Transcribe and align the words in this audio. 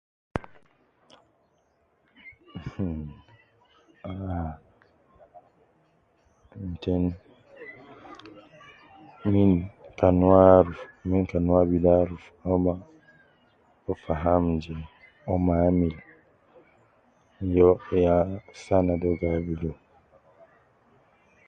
Mh,ah, 4.09 4.51
ten 6.81 7.03
min 9.31 9.53
kan 9.97 10.17
uwo 10.25 10.37
aruf 10.57 10.79
min 11.07 11.23
kan 11.29 11.45
uwo 11.49 11.57
abidu 11.63 11.89
aruf 12.01 12.23
au 12.47 12.57
ma 12.65 12.73
uwo 13.83 13.93
faham 14.05 14.43
je 14.63 14.73
uwo 15.25 15.37
ma 15.45 15.53
amil 15.69 15.95
yo 17.55 17.69
ya 18.03 18.15
saa 18.63 18.81
naade 18.85 19.05
uwo 19.07 19.17
gi 19.19 19.27
abidu. 19.37 19.71